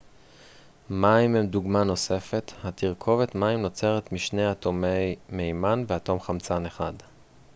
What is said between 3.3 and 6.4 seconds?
מים נוצרת משני אטומי מימן ואטום